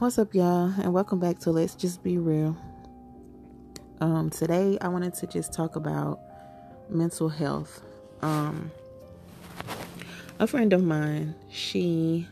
What's 0.00 0.18
up, 0.18 0.34
y'all? 0.34 0.72
And 0.82 0.92
welcome 0.92 1.20
back 1.20 1.38
to 1.40 1.52
Let's 1.52 1.76
Just 1.76 2.02
Be 2.02 2.18
Real. 2.18 2.56
Um, 4.00 4.28
today, 4.28 4.76
I 4.80 4.88
wanted 4.88 5.14
to 5.14 5.28
just 5.28 5.52
talk 5.52 5.76
about 5.76 6.18
mental 6.88 7.28
health. 7.28 7.80
Um, 8.20 8.72
a 10.40 10.48
friend 10.48 10.72
of 10.72 10.82
mine, 10.82 11.36
she 11.50 12.26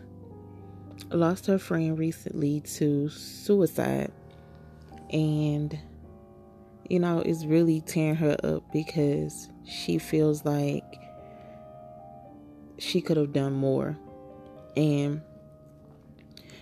lost 1.10 1.46
her 1.46 1.60
friend 1.60 1.96
recently 1.96 2.60
to 2.62 3.08
suicide, 3.08 4.10
and 5.10 5.78
you 6.88 6.98
know, 6.98 7.20
it's 7.20 7.44
really 7.44 7.82
tearing 7.82 8.16
her 8.16 8.36
up 8.42 8.64
because 8.72 9.48
she 9.64 9.98
feels 9.98 10.44
like 10.44 10.82
she 12.78 13.00
could 13.00 13.16
have 13.16 13.32
done 13.32 13.52
more, 13.52 13.96
and 14.76 15.22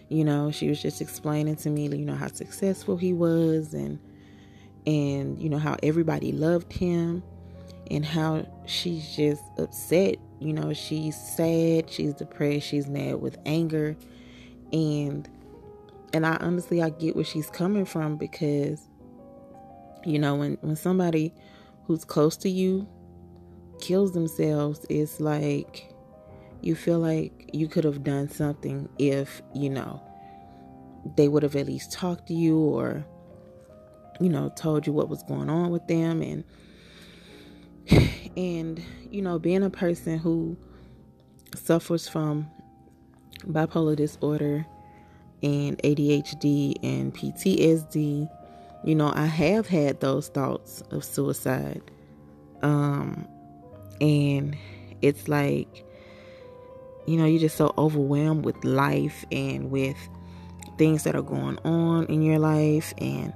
you 0.09 0.25
know 0.25 0.51
she 0.51 0.69
was 0.69 0.81
just 0.81 1.01
explaining 1.01 1.57
to 1.57 1.69
me 1.69 1.89
you 1.89 2.05
know 2.05 2.15
how 2.15 2.29
successful 2.29 2.97
he 2.97 3.13
was 3.13 3.75
and 3.75 3.99
and 4.87 5.39
you 5.39 5.49
know 5.49 5.59
how 5.59 5.77
everybody 5.83 6.33
loved 6.33 6.73
him 6.73 7.23
and 7.91 8.05
how 8.05 8.47
she's 8.67 9.15
just 9.15 9.43
upset. 9.59 10.17
You 10.39 10.53
know 10.53 10.73
she's 10.73 11.17
sad 11.17 11.91
she's 11.91 12.15
depressed 12.15 12.67
she's 12.67 12.87
mad 12.87 13.21
with 13.21 13.39
anger. 13.47 13.97
And 14.73 15.29
and 16.13 16.27
I 16.27 16.37
honestly 16.41 16.83
I 16.83 16.91
get 16.91 17.17
where 17.17 17.25
she's 17.25 17.51
coming 17.51 17.85
from 17.85 18.17
because 18.17 18.81
you 20.05 20.19
know 20.19 20.37
when 20.37 20.59
when 20.61 20.77
somebody 20.77 21.33
who's 21.87 22.05
close 22.05 22.37
to 22.39 22.49
you 22.49 22.87
kills 23.81 24.13
themselves 24.13 24.87
it's 24.89 25.21
like 25.21 25.93
you 26.61 26.75
feel 26.75 26.99
like 26.99 27.51
you 27.53 27.69
could 27.69 27.85
have 27.85 28.03
done 28.03 28.29
something 28.29 28.89
if, 28.99 29.43
you 29.55 29.71
know, 29.71 30.03
they 31.17 31.29
would 31.29 31.43
have 31.43 31.57
at 31.57 31.67
least 31.67 31.93
talked 31.93 32.29
to 32.29 32.35
you 32.35 32.59
or, 32.59 33.05
you 34.21 34.29
know, 34.29 34.53
told 34.57 34.87
you 34.87 34.93
what 34.93 35.09
was 35.09 35.23
going 35.25 35.49
on 35.49 35.71
with 35.71 35.87
them 35.87 36.23
and 36.23 36.45
and 38.37 38.83
you 39.11 39.23
know, 39.23 39.39
being 39.39 39.63
a 39.63 39.71
person 39.71 40.19
who 40.19 40.57
suffers 41.55 42.09
from 42.09 42.51
bipolar 43.45 43.95
disorder 43.97 44.67
and 45.43 45.79
ADHD 45.79 46.75
and 46.83 47.15
PTSD, 47.15 48.29
you 48.85 48.95
know, 48.95 49.13
I 49.15 49.27
have 49.27 49.67
had 49.67 50.01
those 50.01 50.29
thoughts 50.29 50.83
of 50.91 51.05
suicide. 51.05 51.83
Um 52.63 53.29
and 54.01 54.57
it's 55.03 55.29
like 55.29 55.86
you 57.07 57.17
know, 57.17 57.25
you're 57.25 57.41
just 57.41 57.57
so 57.57 57.73
overwhelmed 57.79 58.45
with 58.45 58.65
life 58.65 59.25
and 59.31 59.71
with 59.71 59.97
things 60.79 61.05
that 61.05 61.15
are 61.15 61.23
going 61.23 61.59
on 61.65 62.07
in 62.07 62.23
your 62.23 62.39
life 62.39 62.93
and 62.99 63.33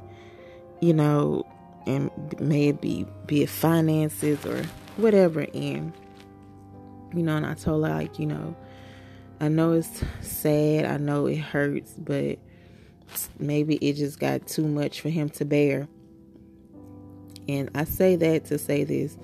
you 0.80 0.94
know, 0.94 1.46
and 1.86 2.10
maybe 2.40 3.06
be 3.27 3.42
it 3.42 3.50
finances 3.50 4.44
or 4.46 4.62
whatever 4.96 5.46
and 5.54 5.92
you 7.14 7.22
know, 7.22 7.36
and 7.36 7.46
I 7.46 7.54
told 7.54 7.84
her 7.84 7.90
like, 7.90 8.18
you 8.18 8.27
know, 8.27 8.54
I 9.40 9.48
know 9.48 9.72
it's 9.72 10.02
sad, 10.20 10.84
I 10.84 10.96
know 10.98 11.27
it 11.27 11.38
hurts, 11.38 11.94
but 11.94 12.38
maybe 13.38 13.77
it 13.77 13.94
just 13.94 14.18
got 14.20 14.46
too 14.46 14.66
much 14.66 15.00
for 15.00 15.08
him 15.08 15.28
to 15.30 15.44
bear. 15.44 15.88
And 17.48 17.70
I 17.74 17.84
say 17.84 18.16
that 18.16 18.44
to 18.46 18.58
say 18.58 18.84
this 18.84 19.16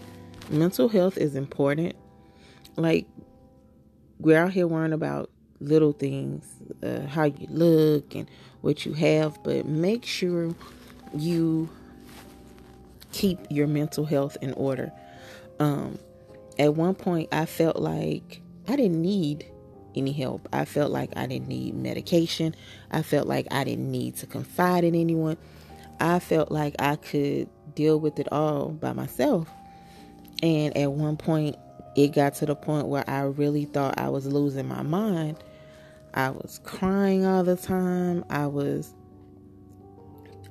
mental 0.51 0.89
health 0.89 1.17
is 1.17 1.37
important. 1.37 1.95
Like, 2.77 3.07
we're 4.19 4.39
out 4.39 4.53
here 4.53 4.67
worrying 4.67 4.93
about 4.93 5.31
little 5.61 5.93
things, 5.93 6.47
uh, 6.83 7.07
how 7.07 7.25
you 7.25 7.47
look 7.49 8.15
and 8.15 8.29
what 8.61 8.85
you 8.85 8.93
have, 8.93 9.43
but 9.43 9.67
make 9.67 10.05
sure 10.05 10.55
you 11.15 11.69
keep 13.13 13.39
your 13.51 13.67
mental 13.67 14.05
health 14.05 14.37
in 14.43 14.53
order. 14.55 14.93
Um, 15.59 15.99
at 16.59 16.75
one 16.75 16.95
point, 16.95 17.29
I 17.33 17.47
felt 17.47 17.77
like 17.77 18.41
I 18.69 18.77
didn't 18.77 19.01
need 19.01 19.47
any 19.95 20.13
help. 20.13 20.49
I 20.53 20.65
felt 20.65 20.91
like 20.91 21.11
I 21.17 21.27
didn't 21.27 21.49
need 21.49 21.75
medication. 21.75 22.55
I 22.91 23.03
felt 23.03 23.27
like 23.27 23.47
I 23.51 23.65
didn't 23.65 23.91
need 23.91 24.17
to 24.17 24.27
confide 24.27 24.85
in 24.85 24.95
anyone. 24.95 25.37
I 25.99 26.19
felt 26.19 26.51
like 26.51 26.75
I 26.79 26.97
could 26.97 27.49
deal 27.75 27.99
with 27.99 28.19
it 28.19 28.31
all 28.31 28.69
by 28.69 28.93
myself. 28.93 29.49
And 30.43 30.77
at 30.77 30.93
one 30.93 31.17
point, 31.17 31.57
it 31.97 32.09
got 32.09 32.35
to 32.37 32.47
the 32.47 32.55
point 32.55 32.87
where 32.89 33.09
I 33.09 33.23
really 33.23 33.65
thought 33.65 33.99
I 33.99 34.11
was 34.11 34.27
losing 34.27 34.69
my 34.69 34.83
mind. 34.83 35.43
I 36.13 36.31
was 36.31 36.61
crying 36.63 37.25
all 37.25 37.43
the 37.43 37.57
time. 37.57 38.25
I 38.29 38.47
was 38.47 38.95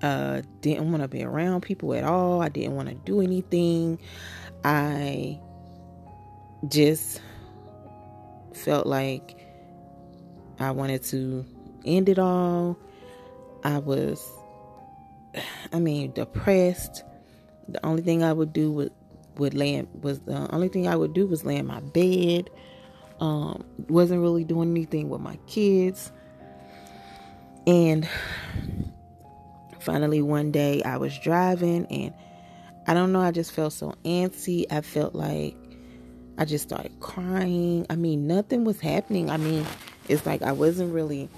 uh 0.01 0.41
didn't 0.61 0.91
want 0.91 1.03
to 1.03 1.07
be 1.07 1.23
around 1.23 1.61
people 1.61 1.93
at 1.93 2.03
all. 2.03 2.41
I 2.41 2.49
didn't 2.49 2.75
want 2.75 2.89
to 2.89 2.95
do 2.95 3.21
anything. 3.21 3.99
I 4.63 5.39
just 6.67 7.21
felt 8.53 8.87
like 8.87 9.39
I 10.59 10.71
wanted 10.71 11.03
to 11.05 11.45
end 11.85 12.09
it 12.09 12.17
all. 12.17 12.77
I 13.63 13.77
was 13.77 14.27
I 15.73 15.79
mean 15.79 16.11
depressed. 16.11 17.03
The 17.67 17.83
only 17.85 18.01
thing 18.01 18.23
I 18.23 18.33
would 18.33 18.51
do 18.51 18.71
was 18.71 18.89
would 19.37 19.53
lay 19.53 19.75
in, 19.75 19.87
was 20.01 20.19
the 20.21 20.53
only 20.53 20.67
thing 20.67 20.87
I 20.87 20.95
would 20.95 21.13
do 21.13 21.25
was 21.25 21.43
lay 21.45 21.57
in 21.57 21.65
my 21.65 21.79
bed. 21.79 22.49
Um, 23.19 23.63
wasn't 23.87 24.21
really 24.21 24.43
doing 24.43 24.71
anything 24.71 25.09
with 25.09 25.21
my 25.21 25.37
kids. 25.47 26.11
And 27.67 28.07
finally 29.79 30.21
one 30.21 30.51
day 30.51 30.83
I 30.83 30.97
was 30.97 31.17
driving 31.19 31.85
and 31.87 32.13
I 32.87 32.93
don't 32.93 33.11
know, 33.11 33.21
I 33.21 33.31
just 33.31 33.51
felt 33.51 33.73
so 33.73 33.93
antsy. 34.03 34.65
I 34.71 34.81
felt 34.81 35.15
like 35.15 35.55
I 36.37 36.45
just 36.45 36.67
started 36.67 36.99
crying. 36.99 37.85
I 37.89 37.95
mean, 37.95 38.27
nothing 38.27 38.63
was 38.63 38.79
happening. 38.79 39.29
I 39.29 39.37
mean, 39.37 39.65
it's 40.07 40.25
like 40.25 40.41
I 40.41 40.51
wasn't 40.51 40.93
really 40.93 41.29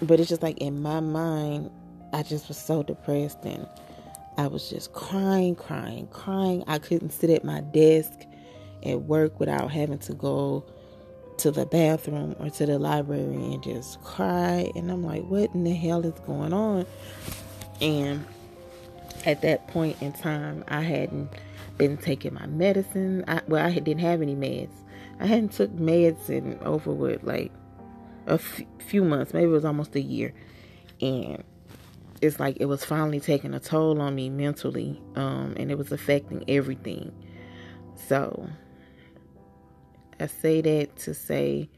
but 0.00 0.20
it's 0.20 0.28
just 0.28 0.42
like 0.42 0.58
in 0.58 0.80
my 0.80 1.00
mind 1.00 1.70
I 2.12 2.22
just 2.22 2.48
was 2.48 2.56
so 2.56 2.82
depressed 2.82 3.38
and 3.44 3.66
I 4.38 4.46
was 4.46 4.70
just 4.70 4.92
crying, 4.92 5.56
crying, 5.56 6.06
crying. 6.12 6.62
I 6.68 6.78
couldn't 6.78 7.10
sit 7.10 7.28
at 7.28 7.44
my 7.44 7.60
desk 7.60 8.12
at 8.86 9.02
work 9.02 9.40
without 9.40 9.72
having 9.72 9.98
to 9.98 10.14
go 10.14 10.64
to 11.38 11.50
the 11.50 11.66
bathroom 11.66 12.36
or 12.38 12.48
to 12.48 12.66
the 12.66 12.78
library 12.78 13.34
and 13.34 13.62
just 13.64 14.00
cry. 14.02 14.70
And 14.76 14.92
I'm 14.92 15.02
like, 15.02 15.24
what 15.24 15.52
in 15.54 15.64
the 15.64 15.74
hell 15.74 16.06
is 16.06 16.18
going 16.20 16.52
on? 16.52 16.86
And 17.80 18.24
at 19.26 19.42
that 19.42 19.66
point 19.66 20.00
in 20.00 20.12
time, 20.12 20.64
I 20.68 20.82
hadn't 20.82 21.30
been 21.76 21.96
taking 21.96 22.34
my 22.34 22.46
medicine. 22.46 23.24
I, 23.26 23.40
well, 23.48 23.66
I 23.66 23.72
didn't 23.72 23.98
have 23.98 24.22
any 24.22 24.36
meds. 24.36 24.70
I 25.18 25.26
hadn't 25.26 25.50
took 25.52 25.72
meds 25.72 26.30
in 26.30 26.60
over 26.62 26.92
with 26.92 27.24
like 27.24 27.50
a 28.28 28.34
f- 28.34 28.62
few 28.78 29.02
months. 29.02 29.34
Maybe 29.34 29.46
it 29.46 29.48
was 29.48 29.64
almost 29.64 29.96
a 29.96 30.00
year. 30.00 30.32
And 31.00 31.42
it's 32.22 32.40
like 32.40 32.56
it 32.60 32.66
was 32.66 32.84
finally 32.84 33.20
taking 33.20 33.54
a 33.54 33.60
toll 33.60 34.00
on 34.00 34.14
me 34.14 34.28
mentally 34.30 35.00
um, 35.14 35.54
and 35.56 35.70
it 35.70 35.78
was 35.78 35.92
affecting 35.92 36.44
everything. 36.48 37.12
So 38.08 38.48
i 40.20 40.26
say 40.26 40.60
that 40.60 40.96
to 40.96 41.14
say 41.14 41.68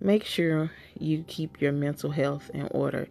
make 0.00 0.24
sure 0.24 0.70
you 0.98 1.24
keep 1.26 1.60
your 1.60 1.72
mental 1.72 2.10
health 2.10 2.50
in 2.54 2.68
order. 2.70 3.08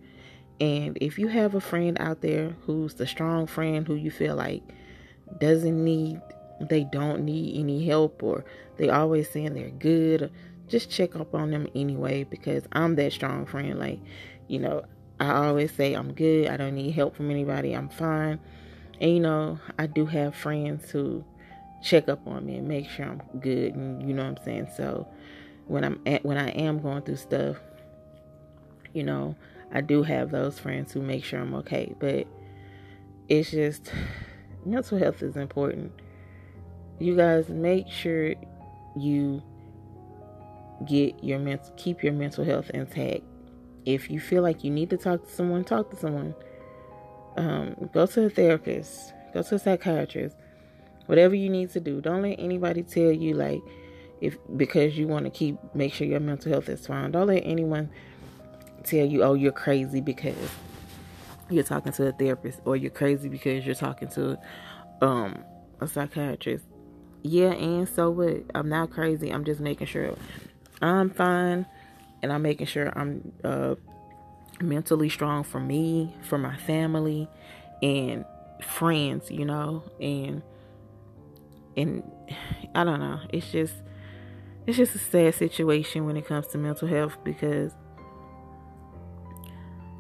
And 0.62 0.98
if 1.00 1.18
you 1.18 1.28
have 1.28 1.56
a 1.56 1.62
friend 1.62 1.98
out 2.00 2.22
there 2.22 2.56
who's 2.66 2.96
the 2.96 3.08
strong 3.08 3.48
friend 3.48 3.88
who 3.88 3.96
you 3.96 4.12
feel 4.12 4.36
like 4.36 4.64
doesn't 5.40 5.84
need 5.84 6.20
they 6.62 6.84
don't 6.84 7.24
need 7.24 7.58
any 7.58 7.86
help 7.86 8.22
or 8.22 8.44
they 8.78 8.90
always 8.90 9.30
saying 9.30 9.54
they're 9.54 9.70
good 9.70 10.30
just 10.68 10.92
check 10.92 11.16
up 11.16 11.34
on 11.34 11.52
them 11.52 11.68
anyway 11.74 12.24
because 12.24 12.64
i'm 12.74 12.96
that 12.96 13.14
strong 13.14 13.46
friend. 13.46 13.80
Like 13.80 14.00
you 14.48 14.60
know 14.60 14.84
I 15.20 15.48
always 15.48 15.74
say 15.74 15.94
I'm 15.94 16.14
good. 16.14 16.48
I 16.48 16.58
don't 16.58 16.76
need 16.76 16.92
help 16.92 17.16
from 17.16 17.30
anybody. 17.30 17.74
I'm 17.74 17.90
fine. 17.90 18.40
And 19.02 19.12
you 19.12 19.20
know, 19.20 19.60
I 19.78 19.88
do 19.88 20.06
have 20.06 20.36
friends 20.36 20.90
who 20.92 21.24
check 21.82 22.10
up 22.10 22.26
on 22.28 22.46
me 22.46 22.58
and 22.58 22.68
make 22.68 22.90
sure 22.90 23.06
I'm 23.06 23.22
good 23.40 23.74
and 23.76 24.08
you 24.08 24.14
know 24.14 24.24
what 24.24 24.40
I'm 24.40 24.46
saying? 24.46 24.68
So 24.76 25.08
when 25.68 25.84
I'm 25.84 26.02
at 26.06 26.26
when 26.26 26.38
I 26.38 26.50
am 26.50 26.82
going 26.82 27.02
through 27.04 27.18
stuff, 27.18 27.58
you 28.94 29.04
know, 29.04 29.36
I 29.72 29.82
do 29.82 30.04
have 30.04 30.32
those 30.32 30.58
friends 30.58 30.94
who 30.94 31.02
make 31.02 31.24
sure 31.24 31.40
I'm 31.40 31.54
okay. 31.56 31.94
But 32.00 32.28
it's 33.28 33.52
just 33.52 33.92
mental 34.66 34.98
health 34.98 35.22
is 35.22 35.36
important. 35.36 35.92
You 37.00 37.16
guys 37.16 37.50
make 37.50 37.88
sure 37.90 38.34
you 38.98 39.42
get 40.88 41.22
your 41.24 41.40
mental 41.40 41.74
keep 41.76 42.04
your 42.04 42.14
mental 42.14 42.46
health 42.46 42.70
intact 42.74 43.22
if 43.86 44.10
you 44.10 44.20
feel 44.20 44.44
like 44.44 44.64
you 44.64 44.72
need 44.72 44.90
to 44.90 44.98
talk 44.98 45.26
to 45.26 45.32
someone, 45.32 45.64
talk 45.64 45.90
to 45.92 45.96
someone. 45.96 46.36
Um, 47.38 47.90
go 47.94 48.06
to 48.06 48.26
a 48.26 48.30
therapist, 48.30 49.14
go 49.34 49.44
to 49.44 49.56
a 49.56 49.60
psychiatrist, 49.60 50.36
whatever 51.06 51.36
you 51.36 51.50
need 51.50 51.72
to 51.72 51.80
do. 51.80 52.02
Don't 52.02 52.22
let 52.22 52.40
anybody 52.40 52.84
tell 52.84 53.12
you 53.12 53.34
like 53.34 53.62
if 54.22 54.38
because 54.58 54.98
you 54.98 55.08
want 55.08 55.26
to 55.26 55.32
keep 55.32 55.58
make 55.74 55.94
sure 55.94 56.06
your 56.06 56.20
mental 56.20 56.52
health 56.52 56.70
is 56.70 56.86
fine. 56.86 57.12
Don't 57.12 57.28
let 57.28 57.44
anyone 57.46 57.90
tell 58.84 59.06
you, 59.06 59.24
oh, 59.24 59.34
you're 59.34 59.52
crazy 59.52 60.02
because 60.02 60.36
you're 61.50 61.64
talking 61.64 61.92
to 61.94 62.08
a 62.08 62.12
therapist, 62.12 62.60
or 62.66 62.76
you're 62.76 62.92
crazy 62.92 63.30
because 63.30 63.66
you're 63.66 63.76
talking 63.76 64.08
to 64.10 64.38
um, 65.02 65.44
a 65.80 65.88
psychiatrist. 65.88 66.66
Yeah, 67.24 67.52
and 67.52 67.88
so 67.88 68.10
what? 68.10 68.44
I'm 68.56 68.70
not 68.70 68.92
crazy. 68.92 69.30
I'm 69.30 69.44
just 69.44 69.60
making 69.60 69.88
sure 69.88 70.16
I'm 70.82 71.10
fine, 71.10 71.66
and 72.22 72.32
I'm 72.32 72.42
making 72.42 72.68
sure 72.68 72.92
I'm 72.98 73.32
uh, 73.44 73.76
mentally 74.62 75.10
strong 75.10 75.44
for 75.44 75.60
me, 75.60 76.16
for 76.22 76.38
my 76.38 76.56
family, 76.58 77.28
and 77.82 78.26
friends. 78.62 79.32
You 79.32 79.46
know, 79.46 79.84
and 80.00 80.42
and 81.78 82.04
I 82.76 82.84
don't 82.84 83.00
know. 83.00 83.20
It's 83.30 83.52
just 83.52 83.74
it's 84.68 84.78
just 84.78 84.96
a 84.96 85.00
sad 85.00 85.36
situation 85.36 86.06
when 86.06 86.18
it 86.18 86.28
comes 86.28 86.48
to 86.48 86.58
mental 86.58 86.88
health 86.88 87.18
because 87.24 87.72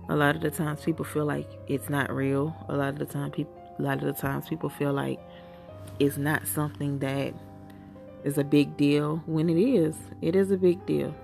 a 0.10 0.16
lot 0.16 0.36
of 0.36 0.42
the 0.42 0.51
times 0.51 0.83
people 0.83 1.06
feel 1.06 1.25
like 1.25 1.50
it's 1.68 1.89
not 1.89 2.13
real. 2.13 2.56
A 2.68 2.75
lot 2.75 2.89
of 2.89 3.00
the 3.00 3.06
time 3.06 3.31
people 3.31 3.56
a 3.77 3.81
lot 3.81 3.98
of 4.00 4.04
the 4.04 4.13
times 4.13 4.48
people 4.48 4.69
feel 4.69 4.92
like 4.92 5.19
it's 6.00 6.18
not 6.18 6.45
something 6.48 7.00
that 7.00 7.33
is 8.24 8.38
a 8.38 8.44
big 8.44 8.75
deal 8.75 9.24
when 9.25 9.50
it 9.50 9.57
is. 9.57 9.95
It 10.21 10.36
is 10.36 10.51
a 10.51 10.57
big 10.57 10.86
deal. 10.86 11.16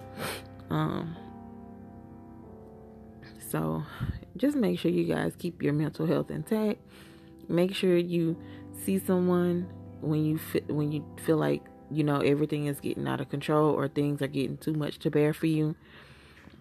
Um 0.69 1.15
so 3.49 3.83
just 4.37 4.57
make 4.57 4.79
sure 4.79 4.91
you 4.91 5.05
guys 5.05 5.33
keep 5.37 5.61
your 5.61 5.73
mental 5.73 6.05
health 6.05 6.31
intact. 6.31 6.79
Make 7.47 7.73
sure 7.73 7.95
you 7.95 8.35
see 8.83 8.99
someone 8.99 9.71
when 10.01 10.25
you 10.25 10.37
feel, 10.37 10.63
when 10.67 10.91
you 10.91 11.05
feel 11.23 11.37
like 11.37 11.63
you 11.91 12.03
know 12.03 12.19
everything 12.19 12.65
is 12.65 12.79
getting 12.79 13.07
out 13.07 13.21
of 13.21 13.29
control 13.29 13.71
or 13.71 13.87
things 13.87 14.21
are 14.21 14.27
getting 14.27 14.57
too 14.57 14.73
much 14.73 14.99
to 14.99 15.11
bear 15.11 15.33
for 15.33 15.45
you 15.45 15.75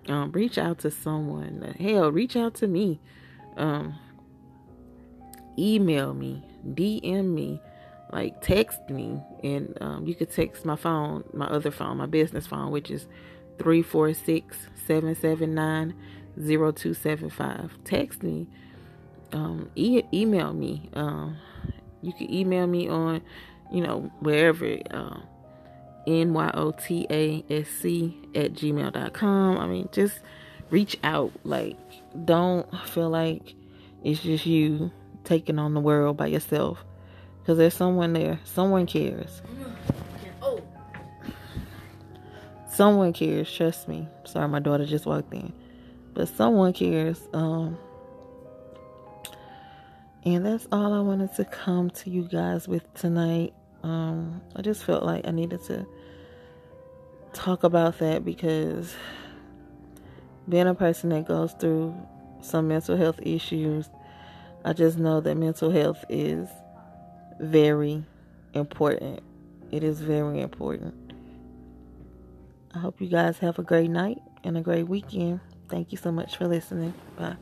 um, 0.09 0.33
reach 0.33 0.59
out 0.59 0.79
to 0.81 0.91
someone. 0.91 1.75
Hell, 1.79 2.11
reach 2.13 2.37
out 2.37 2.55
to 2.57 2.67
me. 2.67 3.01
Um, 3.57 3.95
email 5.59 6.15
me, 6.15 6.43
DM 6.75 7.27
me, 7.33 7.61
like 8.13 8.41
text 8.43 8.81
me, 8.91 9.21
and 9.43 9.77
um, 9.81 10.07
you 10.07 10.15
could 10.15 10.31
text 10.31 10.65
my 10.65 10.77
phone, 10.77 11.25
my 11.33 11.47
other 11.47 11.71
phone, 11.71 11.97
my 11.97 12.07
business 12.07 12.47
phone, 12.47 12.71
which 12.71 12.91
is 12.91 13.07
346 13.59 14.57
779 14.87 15.95
0275. 16.37 17.79
Text 17.85 18.23
me, 18.23 18.47
um, 19.33 19.71
e- 19.75 20.03
email 20.13 20.53
me. 20.53 20.91
Um, 20.95 21.37
you 22.03 22.13
can 22.13 22.33
email 22.33 22.67
me 22.67 22.89
on, 22.89 23.23
you 23.73 23.83
know, 23.83 24.11
wherever. 24.21 24.79
Um, 24.91 25.23
N-Y-O-T-A-S-C 26.07 27.09
at 28.35 28.53
gmail.com. 28.53 29.59
I 29.59 29.67
mean, 29.67 29.89
just 29.93 30.21
reach 30.71 30.99
out. 31.03 31.33
Like, 31.45 31.79
don't 32.25 32.67
feel 32.89 33.09
like 33.09 33.55
it's 34.03 34.21
just 34.21 34.45
you 34.47 34.91
taking 35.25 35.59
on 35.59 35.75
the 35.75 35.81
world 35.81 36.17
by 36.17 36.27
yourself. 36.27 36.85
Because 37.41 37.59
there's 37.59 37.75
someone 37.75 38.13
there. 38.13 38.39
Someone 38.45 38.87
cares. 38.87 39.43
Someone 42.75 43.13
cares. 43.13 43.53
Trust 43.53 43.87
me. 43.87 44.09
Sorry, 44.25 44.49
my 44.49 44.59
daughter 44.59 44.85
just 44.85 45.07
walked 45.07 45.33
in. 45.33 45.53
But 46.13 46.29
someone 46.29 46.73
cares. 46.73 47.21
Um, 47.33 47.79
and 50.25 50.45
that's 50.45 50.67
all 50.73 50.93
I 50.93 51.01
wanted 51.01 51.33
to 51.37 51.45
come 51.45 51.91
to 51.91 52.11
you 52.11 52.25
guys 52.25 52.67
with 52.67 52.93
tonight. 52.95 53.55
Um, 53.85 54.41
I 54.57 54.63
just 54.63 54.83
felt 54.83 55.05
like 55.05 55.25
I 55.27 55.31
needed 55.31 55.63
to 55.67 55.87
talk 57.33 57.63
about 57.63 57.99
that 57.99 58.25
because 58.25 58.95
being 60.49 60.67
a 60.67 60.75
person 60.75 61.11
that 61.11 61.29
goes 61.29 61.53
through 61.53 61.95
some 62.41 62.67
mental 62.67 62.97
health 62.97 63.21
issues, 63.23 63.89
I 64.65 64.73
just 64.73 64.99
know 64.99 65.21
that 65.21 65.37
mental 65.37 65.71
health 65.71 66.05
is 66.09 66.49
very 67.39 68.05
important. 68.53 69.21
It 69.71 69.85
is 69.85 70.01
very 70.01 70.41
important. 70.41 71.04
I 72.75 72.79
hope 72.79 73.01
you 73.01 73.09
guys 73.09 73.39
have 73.39 73.59
a 73.59 73.63
great 73.63 73.91
night 73.91 74.19
and 74.43 74.59
a 74.59 74.61
great 74.61 74.89
weekend. 74.89 75.41
Thank 75.69 75.93
you 75.93 75.99
so 75.99 76.11
much 76.11 76.37
for 76.37 76.49
listening. 76.49 76.95
Bye. 77.17 77.37